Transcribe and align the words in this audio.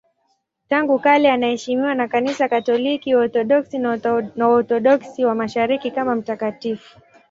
Tangu 0.69 0.99
kale 0.99 1.31
anaheshimiwa 1.31 1.95
na 1.95 2.07
Kanisa 2.07 2.49
Katoliki, 2.49 3.15
Waorthodoksi 3.15 3.77
na 4.35 4.47
Waorthodoksi 4.47 5.25
wa 5.25 5.35
Mashariki 5.35 5.91
kama 5.91 6.15
mtakatifu. 6.15 6.99